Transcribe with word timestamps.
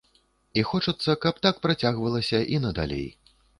І 0.61 0.63
хочацца, 0.69 1.15
каб 1.27 1.43
так 1.47 1.61
працягвалася 1.67 2.43
і 2.57 2.65
надалей. 2.67 3.07